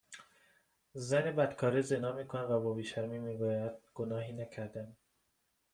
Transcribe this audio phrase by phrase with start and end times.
[0.93, 4.97] زن بدکاره زنا میکند و با بیشرمی میگوید گناهی نکردهام